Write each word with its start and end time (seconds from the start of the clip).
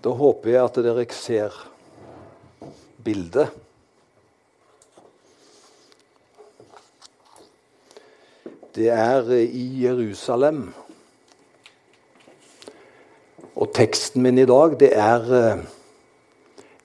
Da 0.00 0.12
håper 0.16 0.54
jeg 0.54 0.64
at 0.64 0.78
dere 0.80 1.04
ser 1.12 1.56
bildet. 3.04 3.50
Det 8.74 8.88
er 8.94 9.28
i 9.36 9.66
Jerusalem. 9.82 10.70
Og 13.60 13.68
teksten 13.76 14.24
min 14.24 14.40
i 14.40 14.48
dag, 14.48 14.78
det 14.80 14.94
er 14.96 15.28
eh, 15.36 15.62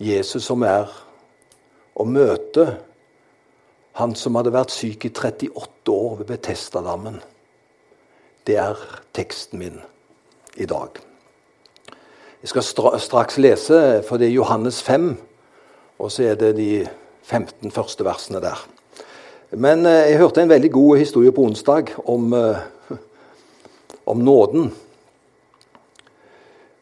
Jesus 0.04 0.44
som 0.50 0.66
er 0.68 0.92
å 1.96 2.04
møte 2.04 2.68
han 3.96 4.16
som 4.20 4.36
hadde 4.36 4.52
vært 4.52 4.76
syk 4.76 5.08
i 5.08 5.14
38 5.16 5.96
år 5.96 6.20
ved 6.20 6.34
Betestadammen. 6.34 7.22
Det 8.44 8.60
er 8.60 8.82
teksten 9.16 9.62
min 9.64 9.80
i 10.60 10.68
dag. 10.68 11.00
Jeg 12.46 12.62
skal 12.62 13.00
straks 13.02 13.40
lese, 13.42 14.04
for 14.06 14.22
det 14.22 14.28
er 14.28 14.36
Johannes 14.36 14.78
5, 14.86 15.16
og 15.98 16.12
så 16.14 16.28
er 16.30 16.36
det 16.38 16.52
de 16.60 16.84
15 17.26 17.72
første 17.74 18.06
versene 18.06 18.38
der. 18.38 18.60
Men 19.50 19.82
eh, 19.90 20.12
jeg 20.12 20.20
hørte 20.20 20.44
en 20.44 20.52
veldig 20.52 20.70
god 20.72 20.98
historie 21.02 21.34
på 21.34 21.42
onsdag 21.42 21.90
om, 22.06 22.34
eh, 22.38 22.62
om 24.14 24.22
nåden. 24.22 24.70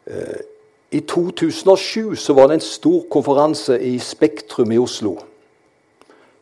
Eh, 0.04 0.44
I 0.92 1.00
2007 1.00 2.16
så 2.16 2.36
var 2.36 2.52
det 2.52 2.60
en 2.60 2.68
stor 2.68 3.08
konferanse 3.08 3.80
i 3.80 3.96
Spektrum 4.04 4.72
i 4.72 4.84
Oslo. 4.84 5.16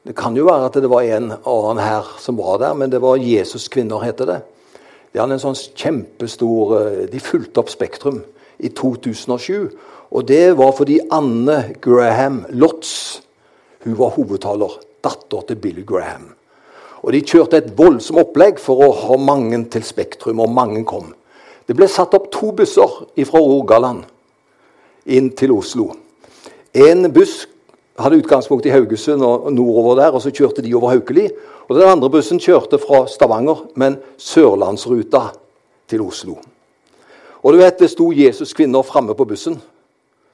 Det 0.01 0.17
kan 0.17 0.33
jo 0.33 0.49
være 0.49 0.65
at 0.65 0.81
det 0.81 0.89
var 0.89 1.05
en 1.05 1.33
annen 1.45 1.85
her 1.85 2.15
som 2.17 2.41
var 2.41 2.57
der, 2.57 2.73
men 2.73 2.89
det 2.89 3.05
var 3.05 3.21
Jesuskvinner, 3.21 4.01
heter 4.01 4.33
det. 4.33 4.41
De 5.13 5.21
hadde 5.21 5.37
en 5.37 5.47
sånn 5.49 5.65
kjempestor 5.77 6.79
De 7.11 7.19
fulgte 7.19 7.61
opp 7.61 7.69
Spektrum 7.69 8.23
i 8.61 8.69
2007. 8.69 9.71
Og 10.11 10.27
det 10.27 10.57
var 10.57 10.71
fordi 10.77 10.99
Anne 11.11 11.73
Graham 11.81 12.45
Lotz 12.49 13.21
hun 13.83 13.97
var 13.97 14.13
hovedtaler. 14.15 14.77
Datter 15.01 15.41
til 15.47 15.57
Bill 15.57 15.85
Graham. 15.85 16.27
Og 17.01 17.13
De 17.13 17.21
kjørte 17.25 17.57
et 17.57 17.71
voldsomt 17.77 18.21
opplegg 18.21 18.59
for 18.61 18.83
å 18.85 18.91
ha 18.93 19.17
mange 19.17 19.57
til 19.73 19.81
Spektrum, 19.81 20.39
og 20.43 20.53
mange 20.53 20.83
kom. 20.85 21.15
Det 21.65 21.73
ble 21.77 21.87
satt 21.89 22.13
opp 22.13 22.29
to 22.33 22.51
busser 22.53 22.99
fra 23.25 23.41
Rogaland 23.41 24.03
inn 25.09 25.31
til 25.33 25.55
Oslo. 25.55 25.87
En 26.77 27.09
buss 27.13 27.47
hadde 27.97 28.21
utgangspunkt 28.21 28.67
i 28.69 28.73
Haugesund 28.73 29.25
og 29.25 29.49
nordover 29.53 29.97
der, 30.03 30.13
og 30.13 30.21
så 30.21 30.29
kjørte 30.29 30.61
de 30.61 30.75
over 30.77 30.93
Haukeli. 30.93 31.27
Og 31.67 31.75
Den 31.77 31.89
andre 31.89 32.09
bussen 32.09 32.39
kjørte 32.39 32.77
fra 32.77 33.05
Stavanger, 33.07 33.65
men 33.75 33.97
sørlandsruta 34.17 35.31
til 35.89 36.05
Oslo. 36.05 36.37
Og 37.41 37.53
du 37.53 37.57
vet, 37.57 37.79
Det 37.79 37.89
sto 37.89 38.11
Jesus-kvinner 38.11 38.83
framme 38.83 39.15
på 39.15 39.25
bussen, 39.25 39.61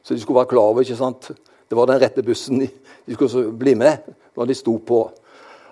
så 0.04 0.14
de 0.14 0.20
skulle 0.20 0.40
være 0.40 0.52
klar 0.52 0.72
over 0.72 0.82
ikke 0.82 0.96
sant? 0.96 1.32
Det 1.70 1.76
var 1.76 1.86
den 1.86 2.02
rette 2.02 2.24
bussen 2.24 2.60
de 2.60 3.14
skulle 3.14 3.52
bli 3.52 3.76
med 3.76 3.98
når 4.36 4.46
de 4.46 4.56
sto 4.56 4.78
på 4.78 5.12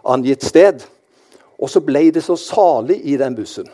angitt 0.05 0.43
sted. 0.43 0.83
Og 1.59 1.69
så 1.69 1.79
ble 1.79 2.11
det 2.11 2.23
så 2.23 2.35
salig 2.35 2.99
i 3.05 3.17
den 3.17 3.35
bussen 3.35 3.67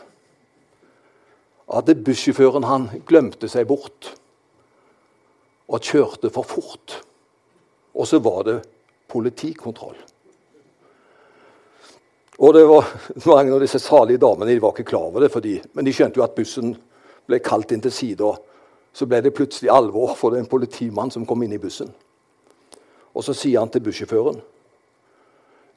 at 1.72 1.88
bussjåføren 2.04 2.66
han 2.68 2.88
glemte 3.08 3.48
seg 3.48 3.66
bort 3.66 4.12
og 5.72 5.80
kjørte 5.80 6.30
for 6.30 6.44
fort. 6.44 6.98
Og 7.96 8.08
så 8.08 8.20
var 8.20 8.42
det 8.44 8.56
politikontroll. 9.08 9.96
Og 12.42 12.54
det 12.54 12.64
var 12.68 12.88
Mange 13.32 13.54
av 13.54 13.60
disse 13.62 13.80
salige 13.80 14.20
damene 14.20 14.50
de 14.50 14.60
var 14.60 14.74
ikke 14.74 14.90
klar 14.92 15.08
over 15.08 15.24
det, 15.24 15.42
de, 15.44 15.60
men 15.72 15.86
de 15.86 15.94
skjønte 15.94 16.20
jo 16.20 16.26
at 16.26 16.36
bussen 16.36 16.74
ble 17.26 17.38
kalt 17.44 17.72
inn 17.72 17.82
til 17.84 17.94
sida. 17.94 18.32
Så 18.92 19.08
ble 19.08 19.22
det 19.24 19.34
plutselig 19.36 19.70
alvor 19.72 20.14
for 20.18 20.32
det 20.32 20.42
en 20.42 20.50
politimann 20.50 21.10
som 21.10 21.26
kom 21.26 21.42
inn 21.42 21.54
i 21.56 21.60
bussen. 21.60 21.92
Og 23.12 23.24
så 23.24 23.34
sier 23.36 23.60
han 23.60 23.72
til 23.72 23.84
bussjåføren 23.84 24.40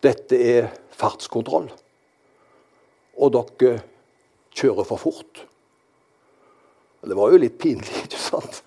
dette 0.05 0.38
er 0.38 0.67
fartskontroll, 0.94 1.67
og 3.16 3.31
dere 3.34 3.79
kjører 4.55 4.88
for 4.88 5.01
fort. 5.01 5.39
Det 7.05 7.17
var 7.17 7.31
jo 7.34 7.41
litt 7.41 7.57
pinlig, 7.61 7.94
ikke 8.05 8.22
sant? 8.22 8.61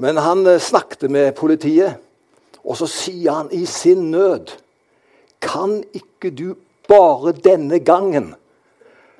Men 0.00 0.20
han 0.22 0.46
eh, 0.48 0.60
snakket 0.62 1.08
med 1.12 1.34
politiet, 1.36 2.00
og 2.60 2.76
så 2.78 2.88
sier 2.90 3.40
han 3.40 3.52
i 3.56 3.64
sin 3.68 4.10
nød 4.12 4.52
Kan 5.40 5.78
ikke 5.96 6.28
du 6.36 6.50
bare 6.84 7.32
denne 7.32 7.78
gangen 7.80 8.34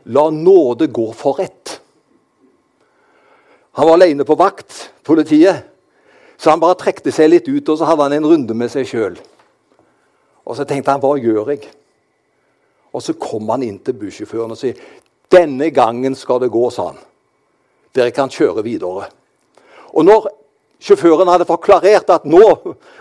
la 0.05 0.27
nåde 0.29 0.91
gå 0.93 1.07
for 1.17 1.41
rett? 1.41 1.60
Han 3.79 3.87
var 3.87 3.99
alene 3.99 4.25
på 4.27 4.37
vakt, 4.39 4.91
politiet. 5.07 5.67
Så 6.41 6.51
han 6.51 6.61
bare 6.63 6.79
trekte 6.81 7.13
seg 7.13 7.29
litt 7.31 7.49
ut, 7.51 7.69
og 7.69 7.77
så 7.77 7.87
hadde 7.89 8.07
han 8.07 8.17
en 8.17 8.27
runde 8.33 8.57
med 8.57 8.73
seg 8.73 8.89
sjøl. 8.89 9.19
Og 10.49 10.57
så 10.57 10.65
tenkte 10.67 10.95
han, 10.95 11.03
hva 11.03 11.15
gjør 11.21 11.53
jeg? 11.53 11.69
Og 12.97 13.05
så 13.05 13.15
kom 13.21 13.51
han 13.53 13.63
inn 13.63 13.79
til 13.85 13.99
bussjåføren 14.01 14.55
og 14.55 14.59
sier, 14.59 14.79
denne 15.31 15.69
gangen 15.71 16.17
skal 16.19 16.41
det 16.43 16.51
gå, 16.51 16.63
sa 16.75 16.89
han. 16.91 17.03
Dere 17.95 18.15
kan 18.15 18.33
kjøre 18.33 18.65
videre. 18.67 19.11
Og 19.95 20.07
når 20.07 20.31
sjåføren 20.83 21.31
hadde 21.31 21.47
forklarert 21.47 22.11
at 22.11 22.27
nå 22.27 22.43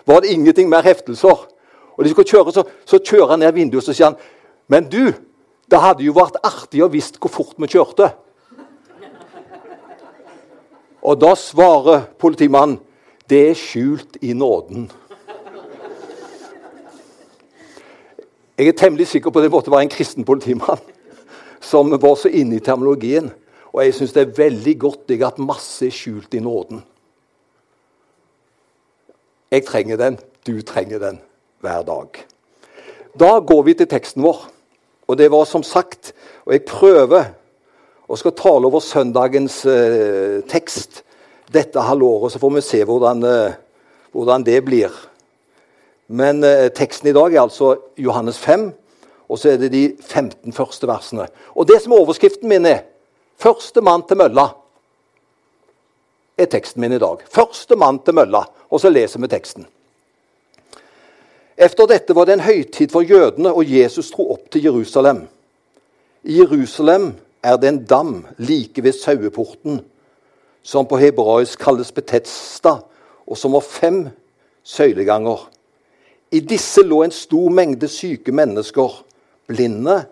var 0.05 0.21
det 0.21 0.33
ingenting 0.35 0.69
mer 0.69 0.85
heftelser, 0.85 1.47
og 1.95 2.05
de 2.05 2.11
skulle 2.11 2.29
kjøre, 2.29 2.53
så, 2.53 2.63
så 2.85 2.99
kjører 2.99 3.33
han 3.33 3.43
ned 3.43 3.55
vinduet 3.55 3.81
og 3.81 3.87
så 3.87 3.95
sier 3.95 4.11
han, 4.11 4.19
men 4.69 4.85
du, 4.91 5.09
det 5.69 5.81
hadde 5.81 6.05
jo 6.05 6.15
vært 6.15 6.37
artig 6.45 6.83
å 6.85 6.91
visst 6.91 7.17
hvor 7.19 7.33
fort 7.33 7.57
vi 7.57 7.71
kjørte. 7.71 8.11
Og 11.01 11.19
da 11.21 11.33
svarer 11.37 12.07
politimannen 12.19 12.79
det 13.29 13.43
er 13.51 13.57
skjult 13.57 14.17
i 14.25 14.33
nåden. 14.33 14.87
Jeg 18.57 18.67
er 18.67 18.75
temmelig 18.75 19.07
sikker 19.07 19.31
på 19.31 19.39
at 19.39 19.45
det 19.45 19.51
måtte 19.53 19.71
være 19.71 19.85
en 19.85 19.93
kristen 19.93 20.25
politimann 20.25 20.81
som 21.61 21.91
var 22.01 22.15
så 22.17 22.31
inne 22.33 22.57
i 22.57 22.63
terminologien. 22.63 23.29
Og 23.69 23.83
jeg 23.85 23.93
syns 23.95 24.15
det 24.15 24.23
er 24.23 24.37
veldig 24.37 24.75
godt 24.81 25.13
jeg 25.13 25.23
at 25.27 25.39
masse 25.39 25.85
er 25.85 25.93
skjult 25.93 26.33
i 26.33 26.41
nåden. 26.43 26.81
Jeg 29.51 29.65
trenger 29.65 29.97
den, 29.97 30.17
du 30.45 30.61
trenger 30.61 30.99
den 30.99 31.19
hver 31.61 31.83
dag. 31.85 32.23
Da 33.19 33.39
går 33.39 33.63
vi 33.63 33.73
til 33.77 33.89
teksten 33.89 34.25
vår. 34.25 34.47
Og 35.09 35.17
det 35.17 35.31
var 35.31 35.45
som 35.49 35.63
sagt 35.63 36.13
Og 36.45 36.53
jeg 36.53 36.65
prøver 36.65 37.25
og 38.09 38.17
skal 38.17 38.33
tale 38.33 38.67
over 38.67 38.81
søndagens 38.81 39.61
eh, 39.69 40.41
tekst 40.49 41.03
dette 41.53 41.81
halvåret. 41.85 42.33
Så 42.33 42.41
får 42.41 42.55
vi 42.55 42.65
se 42.65 42.83
hvordan, 42.83 43.23
eh, 43.23 43.57
hvordan 44.11 44.45
det 44.45 44.59
blir. 44.65 44.93
Men 46.09 46.43
eh, 46.43 46.71
teksten 46.73 47.11
i 47.11 47.13
dag 47.13 47.33
er 47.33 47.43
altså 47.43 47.75
Johannes 47.97 48.39
5, 48.41 48.71
og 49.29 49.39
så 49.39 49.53
er 49.53 49.61
det 49.61 49.71
de 49.71 49.83
15 50.01 50.53
første 50.53 50.89
versene. 50.89 51.27
Og 51.53 51.67
det 51.69 51.81
som 51.83 51.93
overskriften 51.93 52.49
min 52.49 52.65
er 52.65 52.87
Første 53.39 53.79
mann 53.79 54.01
til 54.03 54.17
mølla 54.19 54.49
er 56.35 56.47
teksten 56.51 56.81
min 56.83 56.91
i 56.91 56.99
dag. 56.99 57.21
Første 57.31 57.77
mann 57.79 58.01
til 58.03 58.17
mølla. 58.17 58.41
Og 58.67 58.81
så 58.83 58.91
leser 58.91 59.21
vi 59.23 59.29
teksten. 59.31 59.63
Efter 61.55 61.87
dette 61.87 62.15
var 62.15 62.27
det 62.27 62.35
en 62.35 62.43
høytid 62.43 62.91
for 62.91 63.07
jødene, 63.07 63.53
og 63.55 63.63
Jesus 63.63 64.11
dro 64.11 64.25
opp 64.33 64.49
til 64.51 64.67
Jerusalem. 64.67 65.21
I 66.23 66.41
Jerusalem 66.41 67.13
er 67.43 67.57
det 67.57 67.69
en 67.69 67.83
dam 67.85 68.13
like 68.37 68.83
ved 68.83 68.93
saueporten, 68.93 69.81
som 70.63 70.87
på 70.87 70.99
hebraisk 70.99 71.59
kalles 71.59 71.91
Betetsta, 71.91 72.79
og 73.27 73.37
som 73.37 73.55
har 73.55 73.65
fem 73.65 74.01
søyleganger. 74.63 75.47
I 76.31 76.39
disse 76.45 76.83
lå 76.85 77.03
en 77.03 77.13
stor 77.15 77.49
mengde 77.49 77.87
syke 77.89 78.31
mennesker, 78.35 78.91
blinde, 79.47 80.03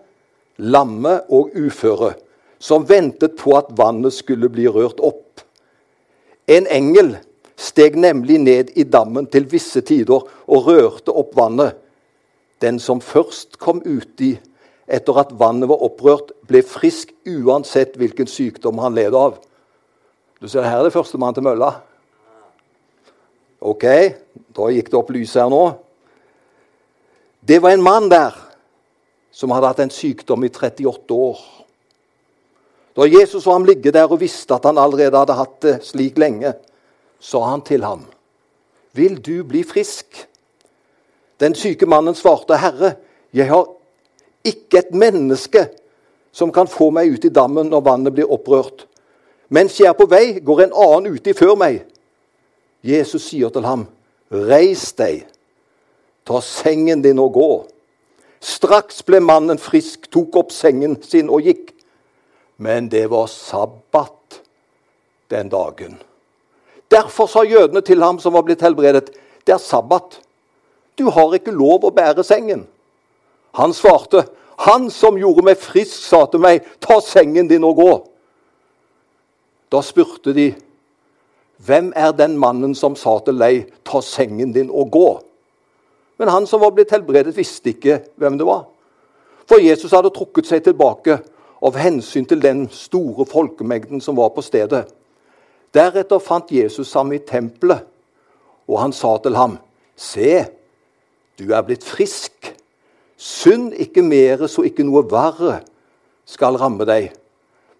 lamme 0.58 1.20
og 1.30 1.52
uføre, 1.54 2.14
som 2.58 2.88
ventet 2.88 3.36
på 3.38 3.54
at 3.58 3.70
vannet 3.78 4.16
skulle 4.16 4.50
bli 4.50 4.66
rørt 4.66 4.98
opp. 5.04 5.44
En 6.48 6.66
engel 6.66 7.14
steg 7.58 7.98
nemlig 7.98 8.38
ned 8.42 8.72
i 8.78 8.86
dammen 8.86 9.26
til 9.30 9.46
visse 9.50 9.82
tider 9.86 10.24
og 10.24 10.66
rørte 10.66 11.14
opp 11.14 11.36
vannet. 11.38 11.76
Den 12.62 12.80
som 12.82 13.02
først 13.04 13.58
kom 13.62 13.82
uti 13.86 14.32
etter 14.88 15.20
at 15.20 15.34
vannet 15.36 15.68
var 15.68 15.82
opprørt, 15.84 16.32
ble 16.48 16.62
frisk 16.64 17.12
uansett 17.28 17.98
hvilken 18.00 18.28
sykdom 18.30 18.80
han 18.80 18.96
led 18.96 19.14
av. 19.16 19.36
Du 20.40 20.48
ser 20.48 20.64
her 20.64 20.80
er 20.80 20.88
det 20.88 20.94
førstemann 20.94 21.36
til 21.36 21.44
mølla. 21.44 21.74
Ok, 23.60 23.84
da 24.54 24.68
gikk 24.72 24.90
det 24.90 24.98
opp 24.98 25.12
lys 25.12 25.34
her 25.36 25.50
nå. 25.52 25.62
Det 27.48 27.58
var 27.62 27.74
en 27.74 27.84
mann 27.84 28.08
der 28.10 28.36
som 29.34 29.52
hadde 29.54 29.70
hatt 29.70 29.82
en 29.84 29.92
sykdom 29.94 30.46
i 30.46 30.50
38 30.50 31.14
år. 31.14 31.40
Da 32.98 33.06
Jesus 33.06 33.44
så 33.44 33.54
ham 33.54 33.66
ligge 33.66 33.92
der 33.94 34.10
og 34.10 34.22
visste 34.22 34.56
at 34.56 34.64
han 34.66 34.78
allerede 34.80 35.20
hadde 35.20 35.36
hatt 35.38 35.58
det 35.62 35.74
slik 35.86 36.18
lenge, 36.18 36.54
sa 37.20 37.42
han 37.50 37.62
til 37.62 37.84
ham, 37.84 38.06
'Vil 38.94 39.18
du 39.18 39.44
bli 39.44 39.62
frisk?' 39.62 40.26
Den 41.40 41.54
syke 41.54 41.86
mannen 41.86 42.14
svarte, 42.14 42.56
'Herre, 42.56 42.96
jeg 43.32 43.48
har 43.48 43.66
ikke 44.46 44.82
et 44.82 44.94
menneske 44.94 45.66
som 46.32 46.52
kan 46.54 46.68
få 46.70 46.90
meg 46.94 47.10
ut 47.14 47.24
i 47.24 47.32
dammen 47.34 47.70
når 47.72 47.84
vannet 47.86 48.14
blir 48.14 48.30
opprørt. 48.30 48.86
Mens 49.48 49.78
jeg 49.80 49.88
er 49.88 49.96
på 49.96 50.06
vei, 50.10 50.38
går 50.44 50.66
en 50.66 50.76
annen 50.76 51.16
uti 51.16 51.32
før 51.36 51.56
meg. 51.58 51.80
Jesus 52.84 53.30
sier 53.30 53.50
til 53.52 53.66
ham, 53.66 53.86
Reis 54.28 54.90
deg, 54.92 55.24
ta 56.28 56.42
sengen 56.44 57.02
din 57.02 57.20
og 57.22 57.32
gå. 57.38 57.50
Straks 58.44 59.00
ble 59.08 59.22
mannen 59.24 59.58
frisk, 59.58 60.04
tok 60.12 60.36
opp 60.36 60.52
sengen 60.54 60.98
sin 61.02 61.32
og 61.32 61.48
gikk. 61.48 61.72
Men 62.60 62.90
det 62.92 63.06
var 63.10 63.26
sabbat 63.32 64.42
den 65.32 65.48
dagen. 65.48 65.96
Derfor 66.90 67.28
sa 67.28 67.44
jødene 67.44 67.80
til 67.84 68.02
ham 68.02 68.20
som 68.20 68.36
var 68.36 68.44
blitt 68.46 68.62
helbredet, 68.64 69.10
det 69.46 69.54
er 69.56 69.62
sabbat. 69.62 70.20
Du 70.98 71.08
har 71.10 71.34
ikke 71.36 71.54
lov 71.54 71.86
å 71.88 71.94
bære 71.94 72.24
sengen. 72.26 72.66
Han 73.56 73.72
svarte, 73.72 74.26
han 74.58 74.90
som 74.90 75.18
gjorde 75.18 75.44
meg 75.46 75.60
frisk, 75.62 75.96
sa 76.02 76.24
til 76.26 76.42
meg, 76.42 76.66
ta 76.82 76.98
sengen 77.04 77.48
din 77.50 77.66
og 77.66 77.78
gå. 77.78 77.92
Da 79.72 79.82
spurte 79.84 80.34
de, 80.34 80.50
hvem 81.58 81.92
er 81.96 82.12
den 82.14 82.36
mannen 82.38 82.74
som 82.78 82.96
sa 82.98 83.18
til 83.26 83.38
deg, 83.38 83.68
ta 83.86 84.02
sengen 84.04 84.52
din 84.54 84.70
og 84.70 84.90
gå? 84.94 85.08
Men 86.18 86.32
han 86.34 86.46
som 86.50 86.62
var 86.62 86.74
blitt 86.74 86.92
helbredet, 86.94 87.36
visste 87.36 87.72
ikke 87.72 88.00
hvem 88.18 88.38
det 88.38 88.46
var. 88.46 88.66
For 89.48 89.62
Jesus 89.62 89.94
hadde 89.94 90.12
trukket 90.14 90.50
seg 90.50 90.64
tilbake 90.66 91.20
av 91.64 91.78
hensyn 91.78 92.26
til 92.28 92.42
den 92.42 92.66
store 92.74 93.26
folkemengden 93.26 94.02
som 94.02 94.18
var 94.18 94.34
på 94.34 94.42
stedet. 94.44 94.84
Deretter 95.74 96.22
fant 96.22 96.50
Jesus 96.52 96.92
ham 96.96 97.12
i 97.12 97.22
tempelet, 97.22 97.86
og 98.68 98.80
han 98.82 98.92
sa 98.92 99.16
til 99.22 99.38
ham, 99.38 99.58
Se, 99.98 100.44
du 101.38 101.50
er 101.50 101.64
blitt 101.66 101.86
frisk. 101.86 102.52
Synd 103.18 103.72
ikke 103.74 104.02
mere, 104.06 104.46
så 104.48 104.62
ikke 104.62 104.86
noe 104.86 105.02
verre 105.10 105.58
skal 106.28 106.58
ramme 106.60 106.86
deg. 106.86 107.10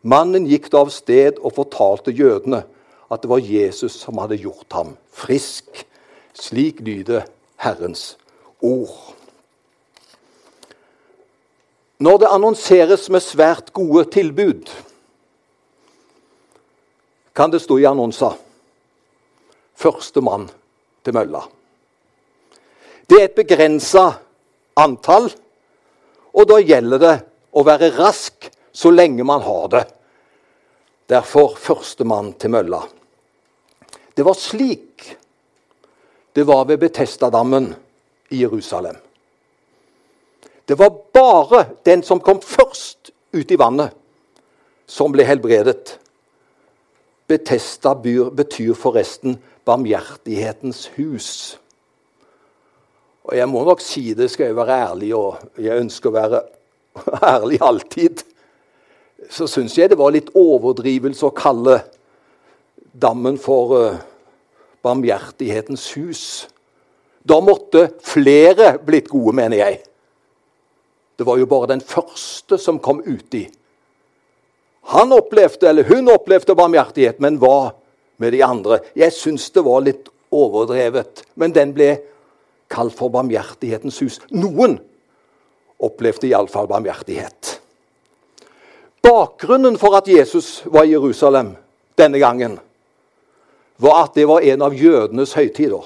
Mannen 0.02 0.48
gikk 0.50 0.66
da 0.72 0.82
av 0.82 0.90
sted 0.90 1.38
og 1.38 1.54
fortalte 1.54 2.14
jødene 2.14 2.64
at 3.08 3.22
det 3.22 3.30
var 3.30 3.42
Jesus 3.42 4.00
som 4.02 4.18
hadde 4.18 4.40
gjort 4.42 4.74
ham 4.74 4.96
frisk. 5.14 5.84
Slik 6.34 6.82
lyder 6.82 7.24
Herrens 7.62 8.16
ord. 8.62 9.14
Når 11.98 12.18
det 12.22 12.30
annonseres 12.30 13.08
med 13.10 13.22
svært 13.22 13.72
gode 13.74 14.04
tilbud, 14.14 14.70
kan 17.34 17.50
det 17.50 17.62
stå 17.62 17.78
i 17.78 17.86
annonser 17.86 18.34
'Førstemann 19.78 20.50
til 21.04 21.14
mølla'. 21.14 21.46
Det 23.10 23.20
er 23.20 23.24
et 23.24 23.34
begrensa 23.38 24.18
antall, 24.78 25.30
og 26.34 26.48
da 26.48 26.58
gjelder 26.62 27.02
det 27.02 27.14
å 27.58 27.64
være 27.66 27.90
rask 27.96 28.50
så 28.72 28.92
lenge 28.94 29.26
man 29.26 29.42
har 29.42 29.70
det. 29.74 29.84
Derfor 31.08 31.56
førstemann 31.58 32.34
til 32.38 32.52
mølla. 32.52 32.82
Det 34.14 34.26
var 34.26 34.36
slik 34.38 35.06
det 36.38 36.44
var 36.46 36.68
ved 36.68 36.78
Betestadammen 36.78 37.74
i 38.28 38.42
Jerusalem. 38.44 38.96
Det 40.68 40.76
var 40.78 40.90
bare 41.12 41.64
den 41.82 42.02
som 42.02 42.20
kom 42.20 42.38
først 42.44 43.10
ut 43.32 43.50
i 43.50 43.58
vannet, 43.58 43.90
som 44.86 45.10
ble 45.12 45.24
helbredet. 45.26 45.96
Betesta 47.26 47.94
betyr 47.96 48.76
forresten 48.78 49.38
barmhjertighetens 49.66 50.90
hus. 50.94 51.58
Og 53.28 53.36
jeg 53.36 53.48
må 53.50 53.60
nok 53.66 53.82
si 53.84 54.14
det, 54.16 54.30
skal 54.32 54.48
jeg 54.48 54.56
være 54.56 54.76
ærlig, 54.88 55.10
og 55.16 55.60
jeg 55.60 55.82
ønsker 55.82 56.08
å 56.08 56.16
være 56.16 56.42
ærlig 57.34 57.58
alltid. 57.60 58.22
Så 59.28 59.48
syns 59.50 59.76
jeg 59.76 59.92
det 59.92 59.98
var 60.00 60.14
litt 60.14 60.30
overdrivelse 60.38 61.28
å 61.28 61.36
kalle 61.36 61.82
dammen 62.96 63.36
for 63.40 63.74
uh, 63.76 63.98
barmhjertighetens 64.86 65.90
hus. 65.98 66.24
Da 67.20 67.36
måtte 67.44 67.90
flere 68.00 68.78
blitt 68.80 69.10
gode, 69.12 69.36
mener 69.36 69.60
jeg. 69.60 69.82
Det 71.18 71.26
var 71.28 71.36
jo 71.36 71.50
bare 71.50 71.74
den 71.74 71.84
første 71.84 72.56
som 72.62 72.80
kom 72.80 73.02
uti. 73.04 73.44
Han 74.94 75.12
opplevde, 75.12 75.68
eller 75.68 75.84
hun 75.90 76.08
opplevde 76.14 76.56
barmhjertighet, 76.56 77.18
men 77.20 77.36
hva 77.42 77.74
med 78.22 78.32
de 78.32 78.40
andre? 78.46 78.80
Jeg 78.96 79.12
syns 79.12 79.50
det 79.52 79.66
var 79.66 79.84
litt 79.84 80.08
overdrevet, 80.32 81.26
men 81.36 81.52
den 81.52 81.74
ble 81.76 81.98
kalt 82.70 82.94
for 82.96 83.12
barmhjertighetens 83.12 83.98
hus. 84.04 84.18
Noen 84.30 84.78
opplevde 85.78 86.28
iallfall 86.28 86.68
barmhjertighet. 86.70 87.58
Bakgrunnen 89.02 89.78
for 89.78 89.96
at 89.96 90.08
Jesus 90.10 90.62
var 90.66 90.84
i 90.84 90.92
Jerusalem 90.92 91.54
denne 91.98 92.18
gangen, 92.18 92.58
var 93.78 94.04
at 94.04 94.14
det 94.18 94.26
var 94.28 94.42
en 94.42 94.62
av 94.62 94.74
jødenes 94.74 95.32
høytider. 95.38 95.84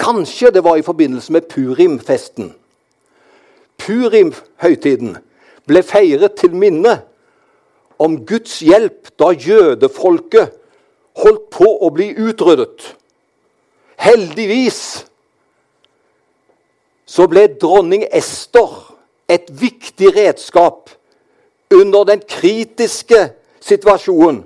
Kanskje 0.00 0.50
det 0.52 0.64
var 0.64 0.76
i 0.76 0.84
forbindelse 0.84 1.32
med 1.32 1.48
Purim-festen. 1.48 2.54
Purim-høytiden 3.80 5.16
ble 5.68 5.82
feiret 5.84 6.36
til 6.40 6.56
minne 6.56 6.98
om 7.98 8.18
Guds 8.28 8.58
hjelp 8.64 9.12
da 9.20 9.32
jødefolket 9.32 10.56
holdt 11.22 11.48
på 11.52 11.68
å 11.80 11.90
bli 11.92 12.10
utryddet. 12.12 12.92
Heldigvis 13.96 15.06
så 17.06 17.26
ble 17.30 17.46
dronning 17.60 18.04
Ester 18.14 18.72
et 19.30 19.48
viktig 19.50 20.10
redskap 20.16 20.90
under 21.74 22.04
den 22.06 22.22
kritiske 22.28 23.20
situasjonen 23.62 24.44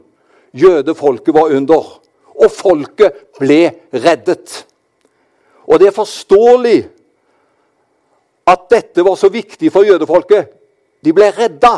jødefolket 0.56 1.34
var 1.34 1.52
under. 1.56 1.96
Og 2.40 2.50
folket 2.50 3.16
ble 3.36 3.66
reddet. 3.92 4.64
Og 5.68 5.80
det 5.80 5.90
er 5.90 5.96
forståelig 5.96 6.78
at 8.48 8.64
dette 8.72 9.04
var 9.04 9.18
så 9.20 9.28
viktig 9.28 9.70
for 9.72 9.84
jødefolket. 9.84 10.48
De 11.04 11.12
ble 11.16 11.28
redda 11.36 11.74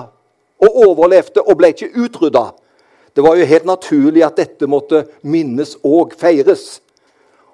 og 0.63 0.79
overlevde 0.87 1.43
og 1.43 1.59
ble 1.59 1.73
ikke 1.75 1.91
utrydda. 2.05 2.53
Det 3.13 3.25
var 3.25 3.37
jo 3.37 3.49
helt 3.49 3.67
naturlig 3.69 4.23
at 4.25 4.39
dette 4.39 4.69
måtte 4.71 5.05
minnes 5.23 5.75
og 5.85 6.15
feires. 6.19 6.82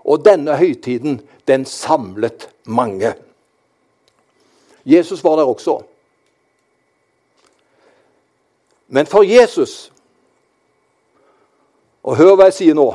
Og 0.05 0.25
denne 0.25 0.57
høytiden, 0.57 1.21
den 1.49 1.65
samlet 1.65 2.49
mange. 2.65 3.15
Jesus 4.87 5.25
var 5.25 5.37
der 5.37 5.45
også. 5.45 5.83
Men 8.89 9.07
for 9.07 9.23
Jesus 9.23 9.93
Og 12.03 12.17
hør 12.17 12.37
hva 12.39 12.47
jeg 12.49 12.55
sier 12.57 12.77
nå. 12.79 12.87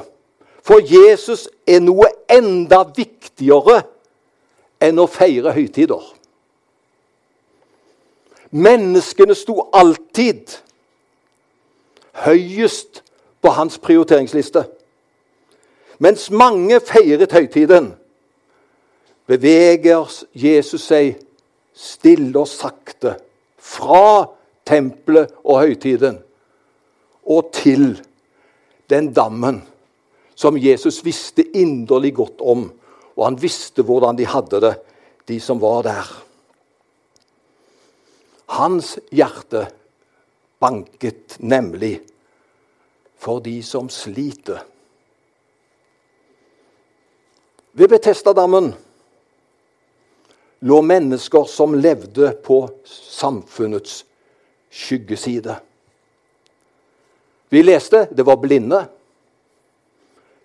For 0.66 0.82
Jesus 0.82 1.44
er 1.70 1.84
noe 1.84 2.08
enda 2.32 2.80
viktigere 2.96 3.84
enn 4.82 4.98
å 4.98 5.06
feire 5.12 5.52
høytider. 5.54 6.02
Menneskene 8.54 9.36
sto 9.38 9.68
alltid 9.76 10.56
høyest 12.24 13.04
på 13.44 13.54
hans 13.54 13.78
prioriteringsliste. 13.84 14.64
Mens 16.00 16.30
mange 16.32 16.80
feiret 16.80 17.32
høytiden, 17.32 17.94
beveger 19.28 20.10
Jesus 20.34 20.88
seg 20.90 21.16
stille 21.74 22.38
og 22.40 22.50
sakte 22.50 23.16
fra 23.58 24.26
tempelet 24.68 25.32
og 25.44 25.62
høytiden 25.64 26.20
og 27.24 27.54
til 27.56 27.96
den 28.92 29.14
dammen 29.16 29.62
som 30.36 30.58
Jesus 30.58 31.02
visste 31.06 31.46
inderlig 31.56 32.14
godt 32.18 32.42
om. 32.42 32.68
Og 33.16 33.26
han 33.28 33.38
visste 33.42 33.86
hvordan 33.86 34.18
de 34.18 34.28
hadde 34.28 34.62
det, 34.64 34.74
de 35.30 35.40
som 35.40 35.62
var 35.62 35.86
der. 35.86 36.10
Hans 38.54 38.98
hjerte 39.14 39.68
banket 40.62 41.38
nemlig 41.40 42.00
for 43.22 43.40
de 43.46 43.62
som 43.64 43.90
sliter. 43.94 44.66
Ved 47.74 47.90
Betestadammen 47.90 48.74
lå 50.62 50.82
mennesker 50.82 51.48
som 51.50 51.74
levde 51.74 52.30
på 52.46 52.70
samfunnets 52.86 54.04
skyggeside. 54.70 55.56
Vi 57.50 57.64
leste 57.64 58.06
det 58.14 58.26
var 58.28 58.38
blinde, 58.42 58.84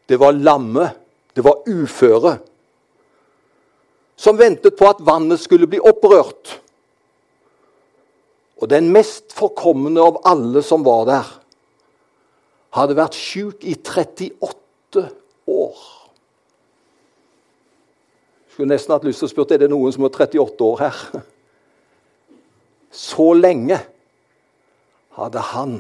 det 0.09 0.17
var 0.17 0.33
lamme, 0.33 0.89
det 1.37 1.45
var 1.45 1.69
uføre. 1.69 2.39
Som 4.17 4.41
ventet 4.41 4.79
på 4.79 4.89
at 4.89 5.05
vannet 5.05 5.41
skulle 5.41 5.69
bli 5.69 5.83
opprørt. 5.85 6.57
Og 8.59 8.73
den 8.73 8.89
mest 8.93 9.37
forkomne 9.37 10.01
av 10.01 10.23
alle 10.27 10.65
som 10.65 10.81
var 10.85 11.05
der, 11.13 11.29
hadde 12.75 12.97
vært 12.97 13.21
sjuk 13.21 13.69
i 13.69 13.77
38 13.77 15.07
år. 15.47 15.98
Skulle 18.59 18.75
nesten 18.75 18.91
hatt 18.91 19.05
lyst 19.07 19.21
til 19.23 19.29
å 19.29 19.31
spørre 19.31 19.55
er 19.55 19.61
det 19.63 19.67
noen 19.71 19.93
som 19.95 20.03
er 20.03 20.11
38 20.11 20.65
år 20.67 20.81
her. 20.81 21.03
Så 22.91 23.27
lenge 23.39 23.77
hadde 25.15 25.45
han 25.53 25.77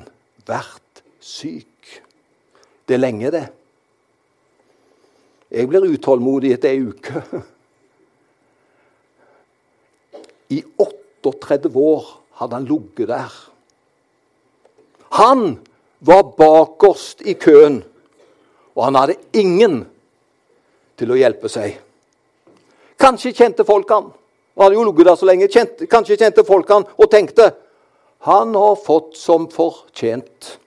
vært 0.46 1.00
syk. 1.18 1.88
Det 2.86 2.94
er 2.94 3.00
lenge, 3.02 3.32
det. 3.34 3.40
Jeg 5.50 5.66
blir 5.72 5.88
utålmodig 5.90 6.52
etter 6.54 6.76
ei 6.76 6.84
uke. 6.86 7.24
I 10.54 10.60
38 10.78 11.74
år 11.82 12.08
hadde 12.38 12.60
han 12.60 12.70
ligget 12.70 13.10
der. 13.10 13.40
Han 15.18 15.44
var 15.98 16.30
bakerst 16.38 17.26
i 17.26 17.34
køen, 17.34 17.82
og 18.78 18.86
han 18.86 19.02
hadde 19.02 19.18
ingen 19.34 19.80
til 20.94 21.10
å 21.10 21.18
hjelpe 21.18 21.50
seg. 21.50 21.82
Kanskje 22.98 23.32
kjente 23.32 23.64
folk 23.64 23.90
han. 23.90 24.10
Han 24.58 24.64
hadde 24.64 24.74
jo 24.74 25.04
der 25.04 25.14
så 25.14 25.26
lenge. 25.26 25.48
Kjente, 25.48 25.86
kanskje 25.86 26.18
kjente 26.18 26.44
folk 26.44 26.70
han 26.70 26.86
og 26.96 27.10
tenkte 27.10 27.52
han 28.26 28.54
har 28.54 28.74
fått 28.82 29.16
som 29.16 29.46
fortjent. 29.50 30.58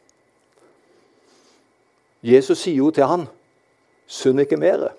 Jesus 2.21 2.61
sier 2.61 2.79
jo 2.79 2.91
til 2.95 3.09
han, 3.09 3.25
synd 4.07 4.43
ikke 4.45 4.59
mere. 4.61 4.93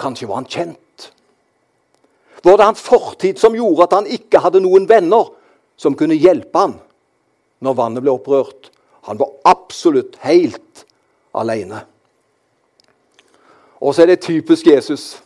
Kanskje 0.00 0.26
var 0.26 0.40
han 0.40 0.50
kjent. 0.50 1.10
Var 2.44 2.58
det 2.58 2.66
hans 2.66 2.82
fortid 2.82 3.38
som 3.40 3.54
gjorde 3.56 3.86
at 3.86 3.94
han 4.00 4.10
ikke 4.10 4.42
hadde 4.42 4.64
noen 4.64 4.88
venner 4.88 5.30
som 5.80 5.94
kunne 5.96 6.18
hjelpe 6.18 6.58
han 6.58 6.74
når 7.64 7.78
vannet 7.78 8.04
ble 8.04 8.12
opprørt? 8.16 8.72
Han 9.06 9.20
var 9.20 9.36
absolutt 9.48 10.18
helt 10.24 10.84
alene. 11.36 11.84
Og 13.84 13.94
så 13.94 14.02
er 14.02 14.14
det 14.14 14.22
typisk 14.24 14.66
Jesus. 14.66 15.22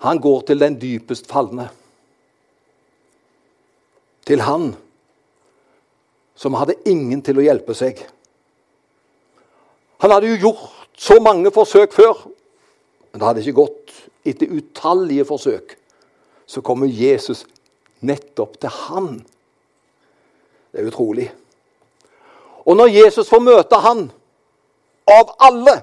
Han 0.00 0.20
går 0.20 0.40
til 0.48 0.60
den 0.60 0.78
dypest 0.80 1.26
falne. 1.28 1.68
Til 4.26 4.40
han 4.40 4.70
som 6.38 6.54
hadde 6.56 6.78
ingen 6.86 7.20
til 7.26 7.40
å 7.40 7.44
hjelpe 7.44 7.74
seg. 7.76 8.00
Han 9.98 10.14
hadde 10.14 10.30
jo 10.30 10.38
gjort 10.46 10.96
så 10.96 11.18
mange 11.20 11.50
forsøk 11.52 11.92
før, 11.92 12.24
men 13.10 13.20
det 13.20 13.26
hadde 13.26 13.42
ikke 13.44 13.58
gått. 13.58 13.92
Etter 14.28 14.52
utallige 14.54 15.26
forsøk 15.28 15.74
så 16.48 16.62
kommer 16.64 16.88
Jesus 16.88 17.44
nettopp 18.00 18.56
til 18.62 18.72
han. 18.86 19.10
Det 20.72 20.80
er 20.80 20.88
utrolig. 20.88 21.28
Og 22.64 22.76
når 22.76 22.94
Jesus 22.94 23.28
får 23.28 23.44
møte 23.44 23.82
han, 23.84 24.06
av 25.08 25.36
alle 25.42 25.78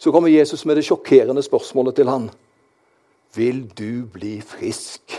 Så 0.00 0.12
kommer 0.12 0.28
Jesus 0.32 0.64
med 0.64 0.76
det 0.76 0.86
sjokkerende 0.88 1.42
spørsmålet 1.44 1.98
til 2.00 2.08
han. 2.08 2.30
Vil 3.36 3.66
du 3.68 4.06
bli 4.08 4.38
frisk? 4.40 5.12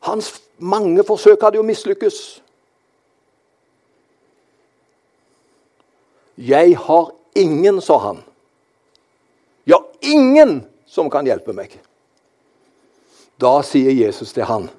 Hans 0.00 0.32
mange 0.56 1.04
forsøk 1.04 1.44
hadde 1.44 1.60
jo 1.60 1.66
mislykkes. 1.68 2.42
Jeg 6.40 6.78
har 6.78 7.12
ingen, 7.36 7.80
sa 7.84 7.98
han. 7.98 8.24
Ja, 9.68 9.76
ingen 10.00 10.62
som 10.88 11.12
kan 11.12 11.28
hjelpe 11.28 11.52
meg. 11.52 11.76
Da 13.36 13.58
sier 13.60 13.92
Jesus 13.92 14.32
til 14.32 14.48
han, 14.48 14.70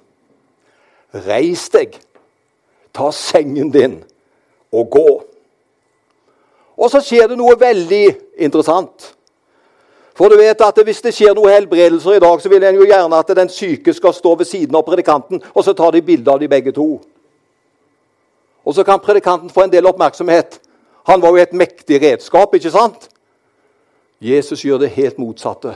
reis 1.13 1.69
deg, 1.69 2.01
ta 2.97 3.13
sengen 3.13 3.69
din 3.73 4.01
å 4.72 4.84
gå. 4.84 5.10
Og 6.78 6.90
så 6.92 7.01
skjer 7.04 7.28
det 7.30 7.38
noe 7.38 7.58
veldig 7.60 8.06
interessant. 8.42 9.12
For 10.18 10.30
du 10.30 10.38
vet 10.38 10.62
at 10.62 10.80
Hvis 10.84 11.01
det 11.01 11.13
skjer 11.16 11.36
noe 11.36 11.51
helbredelser 11.51 12.18
i 12.18 12.20
dag, 12.24 12.42
så 12.42 12.50
vil 12.50 12.63
en 12.63 12.75
jo 12.75 12.88
gjerne 12.88 13.20
at 13.20 13.36
den 13.36 13.50
syke 13.50 13.94
skal 13.94 14.13
stå 14.13 14.36
ved 14.36 14.46
siden 14.46 14.75
av 14.75 14.84
predikanten, 14.86 15.42
og 15.54 15.63
så 15.63 15.74
tar 15.74 15.92
de 15.92 16.01
bilde 16.01 16.32
av 16.32 16.40
de 16.40 16.48
begge 16.48 16.72
to. 16.72 17.00
Og 18.66 18.75
så 18.75 18.84
kan 18.84 19.00
predikanten 19.00 19.50
få 19.50 19.63
en 19.63 19.72
del 19.72 19.88
oppmerksomhet. 19.88 20.60
Han 21.10 21.22
var 21.22 21.30
jo 21.30 21.42
et 21.42 21.54
mektig 21.54 22.01
redskap, 22.01 22.54
ikke 22.56 22.72
sant? 22.72 23.10
Jesus 24.22 24.62
gjør 24.62 24.78
det 24.78 24.94
helt 24.94 25.18
motsatte. 25.18 25.74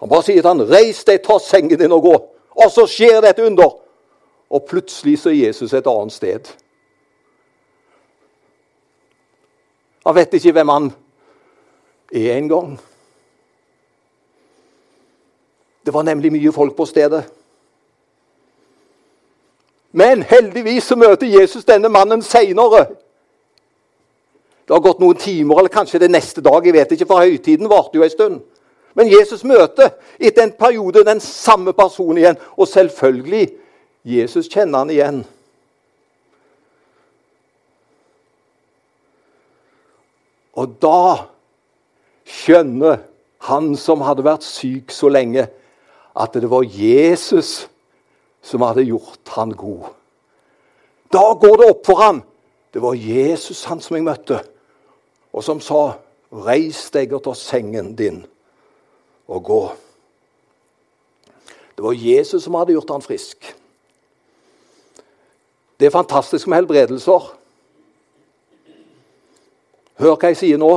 Han 0.00 0.08
bare 0.08 0.22
sier 0.22 0.42
til 0.42 0.48
han, 0.48 0.60
'Reis 0.60 1.04
deg, 1.04 1.22
ta 1.22 1.38
sengen 1.38 1.78
din 1.78 1.92
og 1.92 2.02
gå.' 2.02 2.22
Og 2.64 2.70
så 2.70 2.86
skjer 2.86 3.20
det 3.20 3.30
et 3.30 3.44
under. 3.46 3.76
Og 4.50 4.64
plutselig 4.64 5.18
så 5.18 5.28
er 5.28 5.46
Jesus 5.46 5.72
et 5.72 5.86
annet 5.86 6.12
sted. 6.12 6.40
Han 10.10 10.16
vet 10.16 10.32
ikke 10.34 10.52
hvem 10.52 10.68
han 10.68 10.86
er 12.10 12.32
engang. 12.34 12.72
Det 15.86 15.94
var 15.94 16.02
nemlig 16.02 16.32
mye 16.34 16.52
folk 16.52 16.74
på 16.74 16.84
stedet. 16.84 17.28
Men 19.92 20.22
heldigvis 20.26 20.90
så 20.90 20.98
møter 20.98 21.30
Jesus 21.30 21.64
denne 21.64 21.88
mannen 21.88 22.26
seinere. 22.26 22.88
Det 24.66 24.74
har 24.74 24.82
gått 24.82 24.98
noen 24.98 25.18
timer, 25.18 25.62
eller 25.62 25.70
kanskje 25.78 26.02
det 26.02 26.10
neste 26.10 26.42
dag. 26.42 26.66
jeg 26.66 26.74
vet 26.74 26.92
ikke, 26.92 27.06
For 27.06 27.22
høytiden 27.22 27.70
varte 27.70 27.94
jo 27.94 28.02
en 28.02 28.10
stund. 28.10 28.40
Men 28.94 29.12
Jesus 29.12 29.44
møter 29.44 29.94
etter 30.18 30.42
en 30.42 30.58
periode 30.58 31.04
den 31.06 31.20
samme 31.20 31.72
personen 31.72 32.18
igjen. 32.18 32.36
Og 32.56 32.68
selvfølgelig 32.68 33.52
Jesus 34.04 34.48
kjenner 34.48 34.78
han 34.78 34.90
igjen. 34.90 35.24
Og 40.60 40.76
da 40.82 41.26
skjønner 42.28 43.00
han 43.48 43.72
som 43.80 44.04
hadde 44.04 44.26
vært 44.26 44.44
syk 44.44 44.92
så 44.92 45.08
lenge, 45.08 45.46
at 46.12 46.36
det 46.36 46.50
var 46.50 46.66
Jesus 46.66 47.70
som 48.44 48.64
hadde 48.66 48.84
gjort 48.88 49.32
han 49.36 49.54
god. 49.56 49.88
Da 51.12 51.32
går 51.40 51.56
det 51.60 51.70
opp 51.72 51.86
for 51.86 52.02
ham. 52.02 52.20
Det 52.70 52.82
var 52.82 52.94
Jesus 52.94 53.64
han 53.66 53.80
som 53.82 53.96
jeg 53.96 54.06
møtte, 54.06 54.42
og 55.32 55.44
som 55.44 55.60
sa, 55.60 55.98
'Reis 56.30 56.90
deg 56.94 57.12
og 57.12 57.24
ta 57.24 57.34
sengen 57.34 57.96
din 57.96 58.26
og 59.26 59.42
gå'. 59.42 59.74
Det 61.74 61.84
var 61.84 61.92
Jesus 61.92 62.44
som 62.44 62.54
hadde 62.54 62.72
gjort 62.72 62.90
han 62.90 63.02
frisk. 63.02 63.56
Det 65.80 65.86
er 65.86 65.90
fantastisk 65.90 66.46
med 66.46 66.56
helbredelser. 66.56 67.39
Hør 70.00 70.16
hva 70.16 70.30
jeg 70.32 70.40
sier 70.40 70.60
nå. 70.60 70.70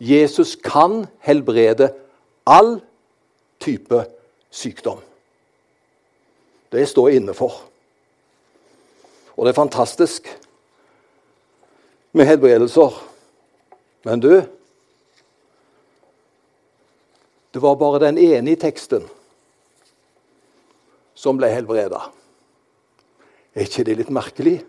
Jesus 0.00 0.54
kan 0.62 1.02
helbrede 1.26 1.90
all 2.48 2.78
type 3.60 4.04
sykdom. 4.50 5.02
Det 6.72 6.86
står 6.88 7.08
jeg 7.08 7.20
inne 7.20 7.34
for. 7.36 7.64
Og 9.36 9.44
det 9.44 9.52
er 9.52 9.60
fantastisk 9.60 10.28
med 12.12 12.28
helbredelser. 12.28 12.96
Men 14.04 14.20
du 14.20 14.32
Det 17.52 17.62
var 17.62 17.74
bare 17.74 17.98
den 17.98 18.18
ene 18.18 18.52
i 18.52 18.58
teksten 18.60 19.06
som 21.16 21.38
ble 21.40 21.48
helbreda. 21.48 22.02
Er 23.56 23.64
ikke 23.64 23.84
det 23.88 23.96
litt 23.98 24.10
merkelig? 24.14 24.60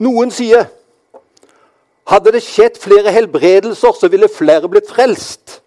Noen 0.00 0.32
sier 0.32 0.68
hadde 2.10 2.32
det 2.34 2.42
skjedd 2.42 2.78
flere 2.80 3.12
helbredelser, 3.14 3.94
så 3.94 4.08
ville 4.10 4.30
flere 4.32 4.68
blitt 4.70 4.88
frelst. 4.90 5.60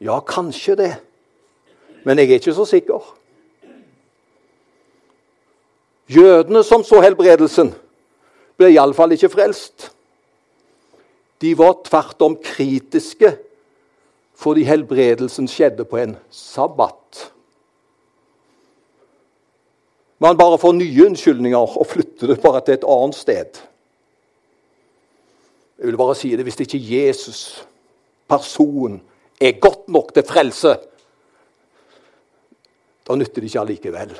Ja, 0.00 0.20
kanskje 0.24 0.76
det. 0.78 0.92
Men 2.06 2.18
jeg 2.18 2.30
er 2.30 2.40
ikke 2.40 2.54
så 2.56 2.64
sikker. 2.66 3.02
Jødene 6.08 6.62
som 6.64 6.84
så 6.84 7.00
helbredelsen, 7.04 7.74
ble 8.58 8.72
iallfall 8.72 9.14
ikke 9.14 9.30
frelst. 9.32 9.90
De 11.42 11.52
var 11.58 11.80
tvert 11.84 12.22
om 12.22 12.36
kritiske 12.38 13.36
fordi 14.42 14.64
helbredelsen 14.66 15.46
skjedde 15.46 15.84
på 15.86 16.00
en 16.00 16.16
sabbat. 16.34 17.28
Man 20.22 20.38
bare 20.38 20.58
får 20.58 20.76
nye 20.78 21.06
unnskyldninger 21.08 21.78
og 21.78 21.88
flytter 21.90 22.30
det 22.30 22.42
bare 22.42 22.60
til 22.62 22.76
et 22.76 22.86
annet 22.86 23.18
sted. 23.18 23.58
Jeg 25.78 25.88
vil 25.88 25.98
bare 25.98 26.14
si 26.14 26.30
det 26.38 26.46
hvis 26.46 26.60
ikke 26.62 26.78
Jesus, 26.78 27.40
personen, 28.30 29.00
er 29.42 29.58
godt 29.58 29.88
nok 29.90 30.12
til 30.14 30.22
frelse, 30.22 30.76
da 33.02 33.16
nytter 33.18 33.42
det 33.42 33.50
ikke 33.50 33.64
allikevel. 33.64 34.14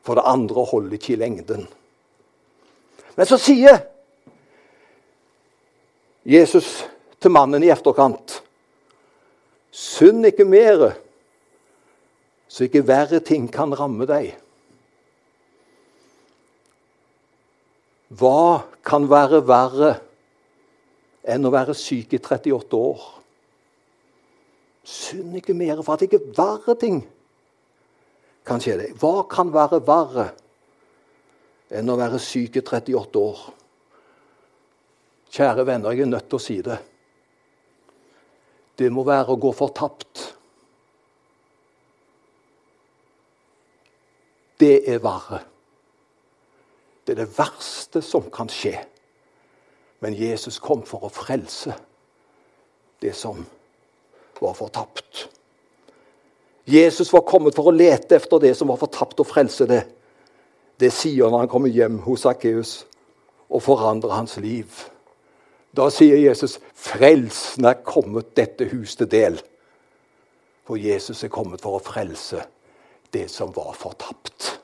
For 0.00 0.16
det 0.16 0.24
andre 0.24 0.64
holder 0.64 0.96
ikke 0.96 1.12
i 1.12 1.20
lengden. 1.20 1.68
Men 3.18 3.28
så 3.28 3.36
sier 3.36 3.82
Jesus 6.24 6.86
til 7.20 7.34
mannen 7.34 7.64
i 7.64 7.72
efterkant 7.72 8.42
Synd 9.78 10.24
ikke 10.26 10.46
mere, 10.48 10.94
så 12.48 12.64
ikke 12.64 12.86
verre 12.88 13.20
ting 13.20 13.44
kan 13.52 13.74
ramme 13.76 14.06
deg. 14.08 14.32
Hva 18.08 18.64
kan 18.84 19.04
være 19.10 19.42
verre 19.44 19.92
enn 21.28 21.44
å 21.44 21.52
være 21.52 21.76
syk 21.76 22.14
i 22.16 22.20
38 22.22 22.78
år. 22.78 23.06
Synd 24.88 25.36
ikke 25.36 25.56
mer, 25.56 25.82
for 25.84 25.98
at 25.98 26.06
ikke 26.06 26.22
verre 26.36 26.76
ting 26.80 27.02
kan 28.48 28.62
skje 28.64 28.78
deg. 28.80 28.94
Hva 28.96 29.26
kan 29.28 29.52
være 29.52 29.82
verre 29.84 30.30
enn 31.76 31.92
å 31.92 31.98
være 32.00 32.20
syk 32.22 32.56
i 32.56 32.64
38 32.64 33.20
år? 33.20 33.42
Kjære 35.28 35.66
venner, 35.68 35.92
jeg 35.92 36.06
er 36.06 36.12
nødt 36.14 36.30
til 36.30 36.40
å 36.40 36.40
si 36.40 36.56
det. 36.64 36.78
Det 38.78 38.88
må 38.94 39.04
være 39.04 39.34
å 39.34 39.40
gå 39.42 39.52
fortapt. 39.52 40.24
Det 44.58 44.74
er 44.88 45.02
verre. 45.04 45.42
Det 47.08 47.14
er 47.14 47.24
det 47.24 47.38
verste 47.38 48.02
som 48.04 48.26
kan 48.28 48.50
skje. 48.52 48.74
Men 50.04 50.12
Jesus 50.12 50.58
kom 50.60 50.82
for 50.84 51.06
å 51.06 51.08
frelse 51.08 51.72
det 53.00 53.14
som 53.16 53.40
var 54.42 54.52
fortapt. 54.58 55.22
Jesus 56.68 57.08
var 57.14 57.24
kommet 57.24 57.56
for 57.56 57.70
å 57.70 57.72
lete 57.72 58.18
efter 58.18 58.42
det 58.44 58.52
som 58.58 58.68
var 58.68 58.76
fortapt, 58.76 59.16
og 59.24 59.30
frelse 59.30 59.64
det. 59.70 59.80
Det 60.76 60.92
sier 60.92 61.24
han 61.24 61.32
når 61.32 61.46
han 61.46 61.50
kommer 61.54 61.72
hjem 61.72 61.96
hos 62.04 62.26
Sakkeus 62.26 62.74
og 63.48 63.64
forandrer 63.64 64.12
hans 64.12 64.36
liv. 64.44 64.68
Da 65.72 65.88
sier 65.88 66.20
Jesus, 66.20 66.60
'Frelsen 66.74 67.64
er 67.64 67.80
kommet 67.88 68.36
dette 68.36 68.68
hus 68.68 68.96
til 68.96 69.08
del'. 69.08 69.40
For 70.68 70.76
Jesus 70.76 71.24
er 71.24 71.32
kommet 71.32 71.64
for 71.64 71.80
å 71.80 71.84
frelse 71.84 72.44
det 73.12 73.30
som 73.30 73.56
var 73.56 73.72
fortapt. 73.72 74.57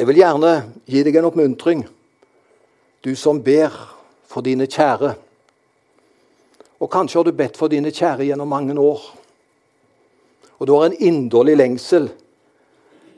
Jeg 0.00 0.06
vil 0.08 0.16
gjerne 0.16 0.50
gi 0.88 1.00
deg 1.04 1.16
en 1.20 1.26
oppmuntring, 1.28 1.80
du 3.04 3.10
som 3.20 3.42
ber 3.44 3.74
for 4.24 4.40
dine 4.40 4.64
kjære. 4.64 5.10
Og 6.80 6.88
kanskje 6.88 7.18
har 7.18 7.26
du 7.28 7.36
bedt 7.36 7.58
for 7.60 7.68
dine 7.68 7.92
kjære 7.92 8.24
gjennom 8.30 8.48
mange 8.48 8.72
år. 8.80 9.02
Og 10.56 10.64
du 10.64 10.72
har 10.72 10.86
en 10.86 10.96
inderlig 10.96 11.58
lengsel 11.60 12.08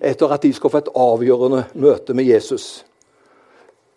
etter 0.02 0.34
at 0.34 0.42
de 0.42 0.50
skal 0.56 0.72
få 0.72 0.80
et 0.82 0.90
avgjørende 1.04 1.60
møte 1.84 2.18
med 2.18 2.26
Jesus. 2.26 2.82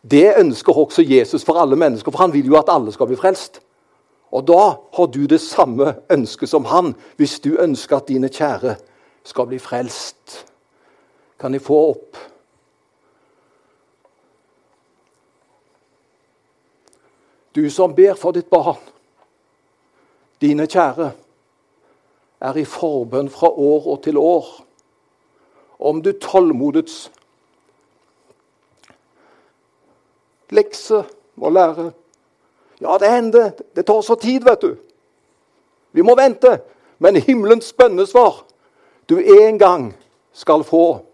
Det 0.06 0.36
ønsker 0.44 0.77
også 0.77 1.08
Jesus 1.10 1.42
for 1.42 1.58
alle 1.58 1.82
mennesker, 1.82 2.13
for 2.13 2.22
han 2.22 2.38
vil 2.38 2.54
jo 2.54 2.60
at 2.62 2.70
alle 2.70 2.94
skal 2.94 3.10
bli 3.10 3.18
frelst. 3.18 3.63
Og 4.30 4.46
da 4.46 4.62
har 5.00 5.10
du 5.10 5.25
det 5.25 5.42
samme 5.42 5.96
ønsket 6.06 6.54
som 6.54 6.70
han, 6.70 6.94
hvis 7.18 7.39
du 7.42 7.56
ønsker 7.58 7.98
at 7.98 8.13
dine 8.13 8.30
kjære 8.30 8.77
skal 9.25 9.50
bli 9.50 9.58
frelst. 9.58 10.46
Kan 11.42 11.58
de 11.58 11.65
få 11.65 11.82
opp 11.96 12.24
Du 17.56 17.70
som 17.70 17.96
ber 17.96 18.14
for 18.20 18.36
ditt 18.36 18.50
barn, 18.52 18.80
dine 20.42 20.68
kjære, 20.68 21.12
er 22.44 22.58
i 22.60 22.66
forbønn 22.68 23.30
fra 23.32 23.48
år 23.50 23.88
og 23.94 24.02
til 24.04 24.18
år. 24.20 24.48
Om 25.80 26.02
du 26.04 26.12
tålmodets 26.12 27.12
lekse 30.52 31.04
må 31.36 31.50
lære 31.50 31.92
Ja, 32.82 32.98
det 33.00 33.10
hender. 33.10 33.52
Det 33.76 33.86
tar 33.86 34.02
så 34.02 34.16
tid, 34.16 34.44
vet 34.44 34.62
du. 34.62 34.76
Vi 35.92 36.02
må 36.02 36.16
vente. 36.16 36.58
Men 37.00 37.16
himmelens 37.16 37.74
bønnesvar 37.74 38.44
du 39.10 39.18
en 39.20 39.58
gang 39.60 39.94
skal 40.34 40.64
få, 40.64 41.06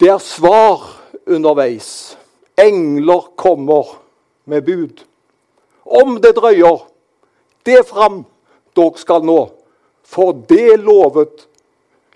det 0.00 0.08
er 0.08 0.18
svar 0.22 0.84
underveis. 1.26 2.18
Engler 2.58 3.32
kommer 3.36 3.98
med 4.48 4.64
bud. 4.66 5.04
Om 5.84 6.18
det 6.24 6.34
drøyer, 6.36 6.82
det 7.66 7.84
fram 7.88 8.22
dere 8.76 9.00
skal 9.00 9.24
nå. 9.26 9.40
For 10.08 10.32
det 10.48 10.80
lovet 10.80 11.44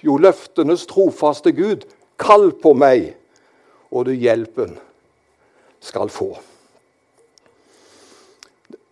jo 0.05 0.17
løftenes 0.21 0.87
trofaste 0.91 1.53
Gud. 1.53 1.85
Kall 2.21 2.51
på 2.63 2.73
meg, 2.79 3.13
og 3.93 4.07
du 4.09 4.15
hjelpen 4.17 4.77
skal 5.83 6.11
få. 6.13 6.31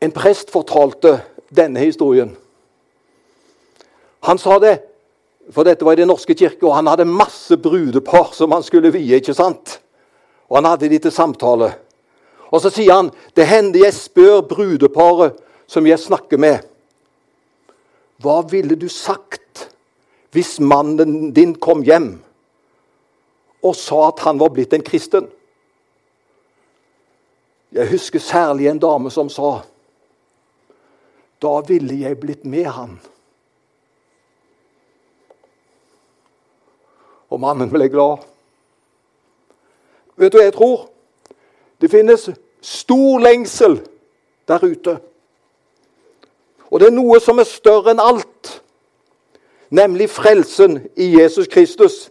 En 0.00 0.12
prest 0.12 0.50
fortalte 0.52 1.18
denne 1.52 1.82
historien. 1.82 2.32
Han 4.26 4.40
sa 4.40 4.58
det, 4.60 4.78
for 5.50 5.66
dette 5.66 5.84
var 5.84 5.96
i 5.96 6.02
Den 6.02 6.10
norske 6.12 6.34
kirke, 6.34 6.66
og 6.66 6.76
han 6.76 6.88
hadde 6.90 7.08
masse 7.08 7.56
brudepar 7.56 8.34
som 8.36 8.52
han 8.52 8.62
skulle 8.62 8.92
vie. 8.92 9.16
ikke 9.16 9.34
sant? 9.34 9.80
Og 10.48 10.58
han 10.58 10.68
hadde 10.70 10.88
de 10.88 10.98
til 10.98 11.12
samtale. 11.12 11.72
Og 12.50 12.62
så 12.62 12.72
sier 12.74 12.96
han 12.96 13.10
det 13.38 13.46
hender 13.46 13.86
jeg 13.86 13.96
spør 13.96 14.42
brudeparet 14.50 15.38
som 15.70 15.86
jeg 15.86 16.02
snakker 16.02 16.40
med, 16.40 16.66
hva 18.20 18.40
ville 18.50 18.76
du 18.76 18.88
sagt 18.92 19.68
hvis 20.34 20.58
mannen 20.60 21.30
din 21.34 21.54
kom 21.58 21.82
hjem 21.86 22.12
og 23.64 23.76
sa 23.76 24.08
at 24.08 24.22
han 24.26 24.40
var 24.40 24.52
blitt 24.54 24.74
en 24.76 24.84
kristen? 24.84 25.28
Jeg 27.70 27.88
husker 27.92 28.22
særlig 28.22 28.66
en 28.68 28.82
dame 28.82 29.12
som 29.14 29.30
sa 29.32 29.60
da 31.40 31.54
ville 31.64 31.96
jeg 32.02 32.18
blitt 32.20 32.44
med 32.44 32.66
han. 32.68 32.98
Og 37.32 37.40
mannen 37.40 37.70
ble 37.72 37.86
glad. 37.88 38.26
Vet 40.20 40.34
du 40.34 40.36
hva 40.36 40.44
jeg 40.44 40.56
tror? 40.58 40.89
Det 41.80 41.88
finnes 41.88 42.28
stor 42.60 43.20
lengsel 43.20 43.78
der 44.48 44.64
ute. 44.64 44.98
Og 46.70 46.80
det 46.80 46.90
er 46.90 46.94
noe 46.94 47.18
som 47.22 47.40
er 47.40 47.48
større 47.48 47.94
enn 47.94 48.02
alt, 48.02 48.60
nemlig 49.74 50.10
frelsen 50.12 50.78
i 50.94 51.10
Jesus 51.16 51.48
Kristus. 51.50 52.10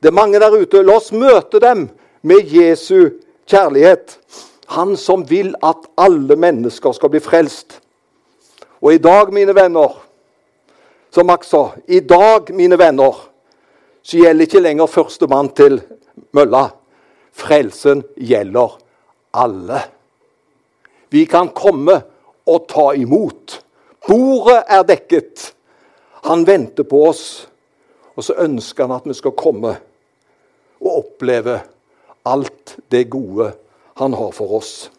Det 0.00 0.08
er 0.08 0.16
mange 0.16 0.40
der 0.40 0.54
ute. 0.56 0.82
La 0.82 0.96
oss 0.96 1.10
møte 1.12 1.60
dem 1.60 1.88
med 2.22 2.48
Jesu 2.48 3.10
kjærlighet. 3.50 4.16
Han 4.76 4.94
som 4.96 5.26
vil 5.28 5.52
at 5.66 5.88
alle 5.98 6.36
mennesker 6.38 6.94
skal 6.96 7.12
bli 7.12 7.20
frelst. 7.20 7.80
Og 8.80 8.94
i 8.94 9.02
dag, 9.02 9.32
mine 9.34 9.52
venner, 9.52 9.96
som 11.12 11.26
Max 11.28 11.50
sa, 11.50 11.66
i 11.88 12.00
dag, 12.00 12.48
mine 12.56 12.78
venner, 12.78 13.18
så 14.00 14.22
gjelder 14.22 14.46
ikke 14.46 14.62
lenger 14.62 14.88
førstemann 14.88 15.50
til 15.52 15.80
mølla. 16.32 16.70
Frelsen 17.36 18.04
gjelder 18.16 18.78
alle. 19.30 19.82
Vi 21.10 21.26
kan 21.26 21.50
komme 21.54 22.00
og 22.46 22.68
ta 22.68 22.90
imot. 22.94 23.60
Bordet 24.06 24.62
er 24.68 24.84
dekket. 24.86 25.50
Han 26.26 26.44
venter 26.46 26.84
på 26.84 27.04
oss, 27.08 27.24
og 28.14 28.24
så 28.24 28.36
ønsker 28.44 28.86
han 28.86 28.98
at 28.98 29.08
vi 29.08 29.16
skal 29.16 29.36
komme 29.38 29.74
og 30.80 30.90
oppleve 30.96 31.60
alt 32.28 32.76
det 32.92 33.06
gode 33.12 33.52
han 34.00 34.16
har 34.16 34.32
for 34.36 34.58
oss. 34.60 34.90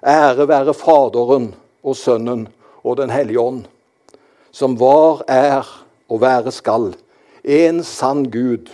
Ære 0.00 0.48
være 0.48 0.74
Faderen 0.74 1.50
og 1.84 1.96
Sønnen 1.96 2.46
og 2.82 2.96
Den 2.96 3.10
hellige 3.10 3.40
ånd, 3.40 3.64
som 4.50 4.78
var, 4.80 5.22
er 5.28 5.66
og 6.08 6.20
være 6.20 6.52
skal, 6.52 6.94
en 7.44 7.84
sann 7.84 8.24
Gud 8.32 8.72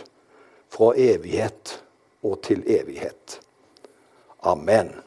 fra 0.71 0.93
evighet 0.97 1.81
og 2.23 2.41
til 2.43 2.63
evighet. 2.67 3.41
Amen. 4.43 5.06